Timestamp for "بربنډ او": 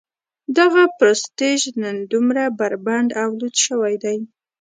2.59-3.29